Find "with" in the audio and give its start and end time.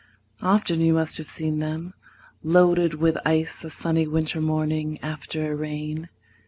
2.95-3.19